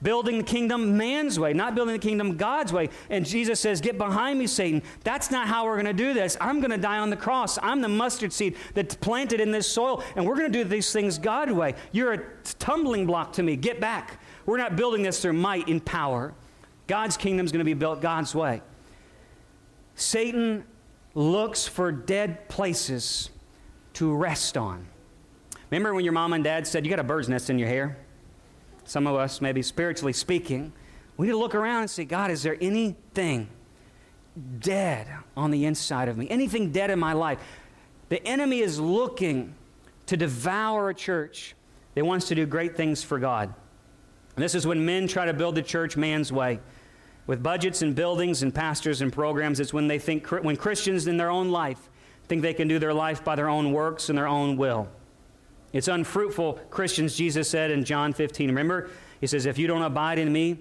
[0.00, 2.88] building the kingdom man's way, not building the kingdom God's way.
[3.10, 4.82] And Jesus says, Get behind me, Satan.
[5.04, 6.38] That's not how we're going to do this.
[6.40, 7.58] I'm going to die on the cross.
[7.62, 10.90] I'm the mustard seed that's planted in this soil, and we're going to do these
[10.90, 11.74] things God's way.
[11.92, 12.22] You're a
[12.58, 13.56] tumbling block to me.
[13.56, 14.18] Get back.
[14.46, 16.34] We're not building this through might and power.
[16.86, 18.62] God's kingdom is going to be built God's way.
[19.94, 20.64] Satan
[21.14, 23.30] looks for dead places
[23.94, 24.86] to rest on.
[25.70, 27.98] Remember when your mom and dad said, You got a bird's nest in your hair?
[28.84, 30.72] Some of us, maybe spiritually speaking,
[31.16, 33.48] we need to look around and say, God, is there anything
[34.58, 36.28] dead on the inside of me?
[36.28, 37.38] Anything dead in my life?
[38.08, 39.54] The enemy is looking
[40.06, 41.54] to devour a church
[41.94, 43.54] that wants to do great things for God.
[44.36, 46.60] And this is when men try to build the church man's way.
[47.26, 51.16] With budgets and buildings and pastors and programs, it's when they think, when Christians in
[51.16, 51.88] their own life
[52.28, 54.88] think they can do their life by their own works and their own will.
[55.72, 58.48] It's unfruitful, Christians, Jesus said in John 15.
[58.48, 58.90] Remember,
[59.20, 60.58] he says, If you don't abide in me,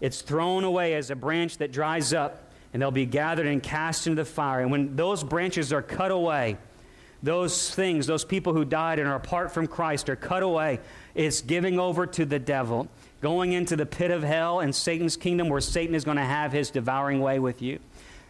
[0.00, 4.06] it's thrown away as a branch that dries up, and they'll be gathered and cast
[4.06, 4.60] into the fire.
[4.60, 6.56] And when those branches are cut away,
[7.22, 10.80] those things, those people who died and are apart from Christ are cut away.
[11.14, 12.88] It's giving over to the devil
[13.20, 16.52] going into the pit of hell and Satan's kingdom where Satan is going to have
[16.52, 17.78] his devouring way with you.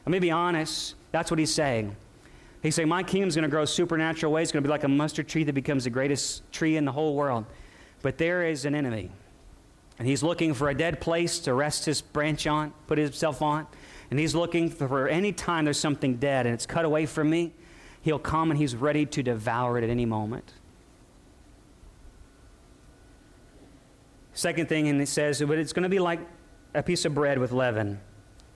[0.04, 1.94] Let me be honest, that's what he's saying.
[2.62, 4.44] He's saying, My kingdom is going to grow supernatural ways.
[4.44, 6.92] It's going to be like a mustard tree that becomes the greatest tree in the
[6.92, 7.46] whole world.
[8.02, 9.10] But there is an enemy.
[9.98, 13.66] And he's looking for a dead place to rest his branch on, put himself on.
[14.10, 17.52] And he's looking for any time there's something dead and it's cut away from me,
[18.02, 20.54] he'll come and he's ready to devour it at any moment.
[24.32, 26.20] Second thing, and it says, but it's going to be like
[26.74, 28.00] a piece of bread with leaven.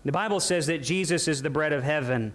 [0.04, 2.32] The Bible says that Jesus is the bread of heaven.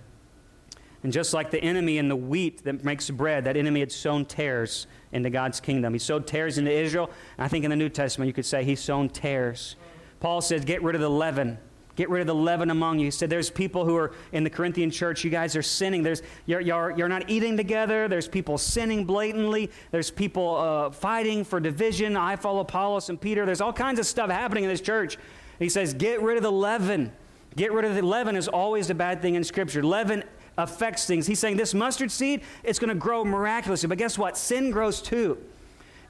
[1.04, 4.26] And just like the enemy in the wheat that makes bread, that enemy had sown
[4.26, 5.94] tares into God's kingdom.
[5.94, 7.10] He sowed tares into Israel.
[7.38, 9.78] I think in the New Testament you could say he sown tares.
[10.20, 11.58] Paul says, get rid of the leaven.
[12.00, 13.08] Get rid of the leaven among you.
[13.08, 16.02] He said, There's people who are in the Corinthian church, you guys are sinning.
[16.02, 18.08] There's, you're, you're, you're not eating together.
[18.08, 19.70] There's people sinning blatantly.
[19.92, 22.16] There's people uh, fighting for division.
[22.16, 23.46] I follow Apollos and Peter.
[23.46, 25.18] There's all kinds of stuff happening in this church.
[25.60, 27.12] He says, Get rid of the leaven.
[27.58, 29.84] Get rid of the leaven is always a bad thing in Scripture.
[29.84, 30.24] Leaven
[30.58, 31.28] affects things.
[31.28, 33.90] He's saying this mustard seed, it's going to grow miraculously.
[33.90, 34.38] But guess what?
[34.38, 35.38] Sin grows too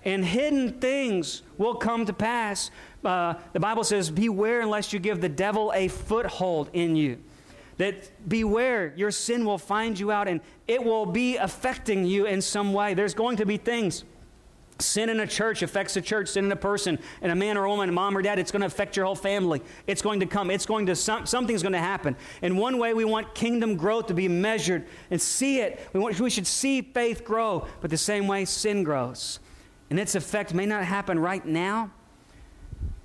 [0.06, 2.72] and hidden things will come to pass.
[3.04, 7.18] Uh, the Bible says, Beware unless you give the devil a foothold in you.
[7.78, 12.42] That beware, your sin will find you out and it will be affecting you in
[12.42, 12.94] some way.
[12.94, 14.04] There's going to be things.
[14.80, 17.66] Sin in a church affects a church, sin in a person, and a man or
[17.66, 19.62] a woman, a mom or dad, it's going to affect your whole family.
[19.88, 20.52] It's going to come.
[20.52, 22.16] It's going to, some, something's going to happen.
[22.42, 25.86] In one way, we want kingdom growth to be measured and see it.
[25.94, 29.40] We, want, we should see faith grow, but the same way sin grows
[29.90, 31.92] and its effect may not happen right now,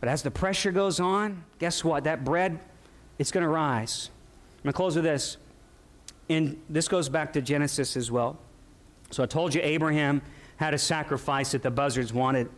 [0.04, 2.04] but as the pressure goes on, guess what?
[2.04, 2.60] That bread,
[3.18, 4.10] it's going to rise.
[4.58, 5.38] I'm going to close with this.
[6.28, 8.36] And this goes back to Genesis as well.
[9.10, 10.20] So I told you Abraham
[10.56, 12.50] had a sacrifice that the buzzards wanted.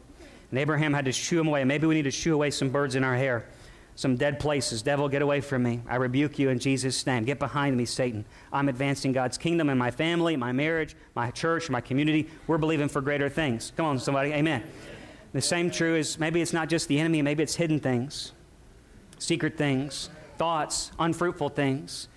[0.51, 1.63] And Abraham had to shoo them away.
[1.63, 3.47] Maybe we need to shoo away some birds in our hair
[3.95, 4.83] some dead places.
[4.83, 5.81] Devil, get away from me.
[5.89, 7.25] I rebuke you in Jesus' name.
[7.25, 8.27] Get behind me, Satan.
[8.53, 12.29] I'm advancing God's kingdom in my family, my marriage, my church, my community.
[12.47, 13.73] We're believing for greater things.
[13.75, 14.33] Come on, somebody.
[14.33, 14.63] Amen.
[15.37, 18.33] The same true is maybe it's not just the enemy, maybe it's hidden things,
[19.19, 20.09] secret things,
[20.39, 22.09] thoughts, unfruitful things.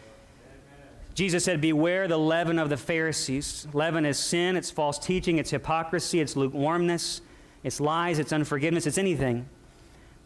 [1.15, 3.67] Jesus said, Beware the leaven of the Pharisees.
[3.73, 7.19] Leaven is sin, it's false teaching, it's hypocrisy, it's lukewarmness,
[7.61, 9.49] it's lies, it's unforgiveness, it's anything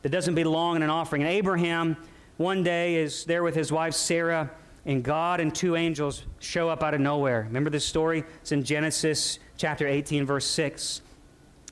[0.04, 1.24] that doesn't belong in an offering.
[1.24, 1.98] And Abraham
[2.38, 4.52] one day is there with his wife Sarah,
[4.86, 7.46] and God and two angels show up out of nowhere.
[7.48, 8.24] Remember this story?
[8.41, 11.02] It's in Genesis chapter 18, verse 6.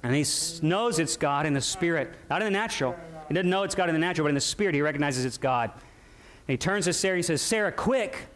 [0.04, 0.26] And he
[0.62, 2.96] knows it's God in the spirit, not in the natural.
[3.28, 5.38] He doesn't know it's God in the natural, but in the spirit, he recognizes it's
[5.38, 5.72] God.
[5.74, 8.28] And he turns to Sarah and he says, Sarah, quick,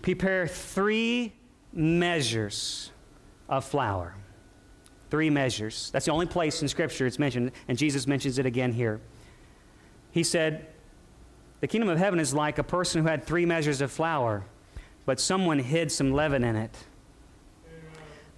[0.00, 1.32] prepare three
[1.72, 2.92] measures
[3.48, 4.14] of flour.
[5.10, 5.90] Three measures.
[5.92, 9.00] That's the only place in Scripture it's mentioned, and Jesus mentions it again here.
[10.10, 10.66] He said,
[11.60, 14.44] The kingdom of heaven is like a person who had three measures of flour,
[15.06, 16.76] but someone hid some leaven in it.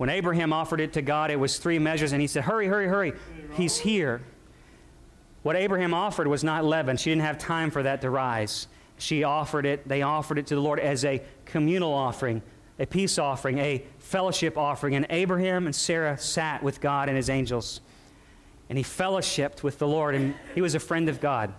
[0.00, 2.88] When Abraham offered it to God, it was three measures, and he said, Hurry, hurry,
[2.88, 3.12] hurry.
[3.52, 4.22] He's here.
[5.42, 6.96] What Abraham offered was not leaven.
[6.96, 8.66] She didn't have time for that to rise.
[8.96, 12.40] She offered it, they offered it to the Lord as a communal offering,
[12.78, 14.94] a peace offering, a fellowship offering.
[14.94, 17.82] And Abraham and Sarah sat with God and his angels.
[18.70, 21.52] And he fellowshipped with the Lord, and he was a friend of God.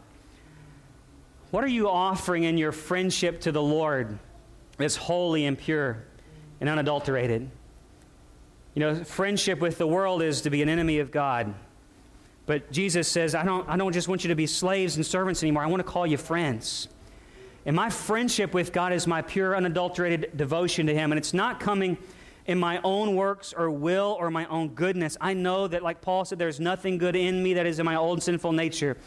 [1.51, 4.17] What are you offering in your friendship to the Lord
[4.77, 6.05] that's holy and pure
[6.59, 7.51] and unadulterated?
[8.73, 11.53] You know, friendship with the world is to be an enemy of God.
[12.45, 15.43] But Jesus says, I don't, I don't just want you to be slaves and servants
[15.43, 15.63] anymore.
[15.63, 16.87] I want to call you friends.
[17.65, 21.11] And my friendship with God is my pure, unadulterated devotion to Him.
[21.11, 21.97] And it's not coming
[22.45, 25.15] in my own works or will or my own goodness.
[25.21, 27.95] I know that, like Paul said, there's nothing good in me that is in my
[27.95, 28.97] old sinful nature.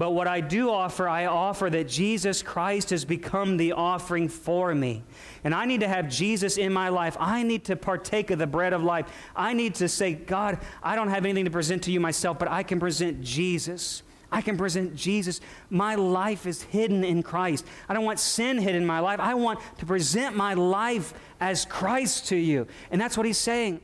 [0.00, 4.74] But what I do offer, I offer that Jesus Christ has become the offering for
[4.74, 5.04] me.
[5.44, 7.18] And I need to have Jesus in my life.
[7.20, 9.12] I need to partake of the bread of life.
[9.36, 12.48] I need to say, God, I don't have anything to present to you myself, but
[12.48, 14.02] I can present Jesus.
[14.32, 15.42] I can present Jesus.
[15.68, 17.66] My life is hidden in Christ.
[17.86, 19.20] I don't want sin hidden in my life.
[19.20, 22.66] I want to present my life as Christ to you.
[22.90, 23.82] And that's what he's saying.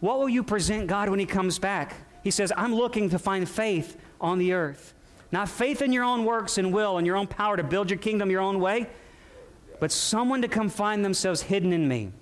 [0.00, 1.96] What will you present God when he comes back?
[2.22, 4.94] He says, I'm looking to find faith on the earth.
[5.32, 7.98] Not faith in your own works and will and your own power to build your
[7.98, 8.88] kingdom your own way,
[9.80, 12.12] but someone to come find themselves hidden in me.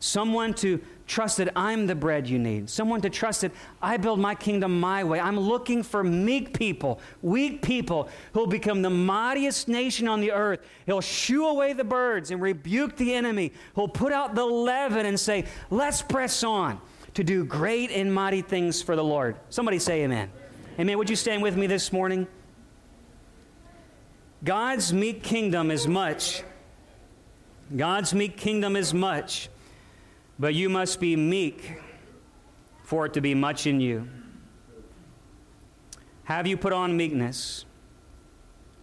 [0.00, 2.70] Someone to trust that I'm the bread you need.
[2.70, 3.50] Someone to trust that
[3.82, 5.18] I build my kingdom my way.
[5.18, 10.60] I'm looking for meek people, weak people who'll become the mightiest nation on the earth.
[10.86, 13.52] He'll shoo away the birds and rebuke the enemy.
[13.74, 16.80] He'll put out the leaven and say, Let's press on
[17.14, 19.36] to do great and mighty things for the Lord.
[19.50, 20.30] Somebody say amen.
[20.78, 20.96] Amen.
[20.96, 22.28] Would you stand with me this morning?
[24.44, 26.44] God's meek kingdom is much.
[27.76, 29.48] God's meek kingdom is much,
[30.38, 31.80] but you must be meek
[32.84, 34.08] for it to be much in you.
[36.24, 37.64] Have you put on meekness?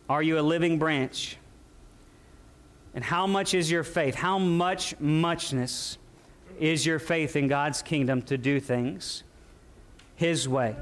[0.10, 1.38] Are you a living branch?
[2.94, 4.16] And how much is your faith?
[4.16, 5.98] How much muchness
[6.60, 9.24] is your faith in God's kingdom to do things
[10.18, 10.76] His way?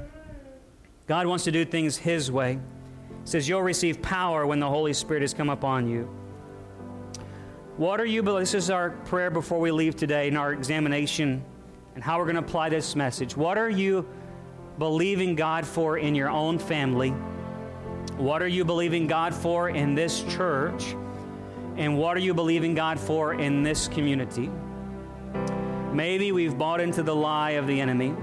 [1.06, 2.54] God wants to do things His way.
[2.54, 6.08] He says, You'll receive power when the Holy Spirit has come upon you.
[7.76, 11.44] What are you, this is our prayer before we leave today in our examination
[11.94, 13.36] and how we're going to apply this message.
[13.36, 14.06] What are you
[14.78, 17.10] believing God for in your own family?
[18.16, 20.94] What are you believing God for in this church?
[21.76, 24.50] And what are you believing God for in this community?
[25.92, 28.14] Maybe we've bought into the lie of the enemy.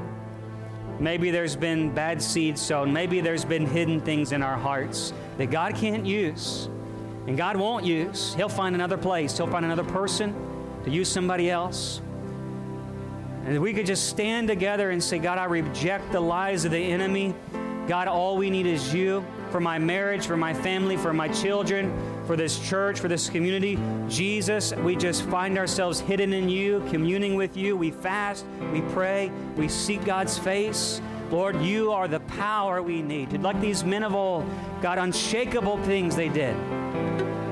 [1.02, 2.93] Maybe there's been bad seeds sown.
[2.93, 6.70] Maybe there's been hidden things in our hearts that God can't use.
[7.26, 8.36] And God won't use.
[8.36, 10.36] He'll find another place, He'll find another person
[10.84, 12.02] to use somebody else.
[13.45, 16.78] And we could just stand together and say, God, I reject the lies of the
[16.78, 17.34] enemy.
[17.88, 21.91] God, all we need is you for my marriage, for my family, for my children,
[22.32, 23.77] for this church, for this community.
[24.07, 27.75] Jesus, we just find ourselves hidden in you, communing with you.
[27.75, 31.01] We fast, we pray, we seek God's face.
[31.29, 33.34] Lord, you are the power we need.
[33.41, 34.49] Like these men of old,
[34.82, 36.55] God, unshakable things they did.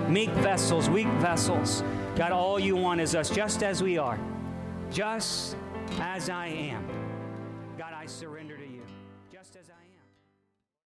[0.08, 1.84] Meek vessels, weak vessels.
[2.16, 4.18] God, all you want is us just as we are,
[4.92, 5.58] just
[6.00, 6.88] as I am.
[7.78, 8.59] God, I surrender.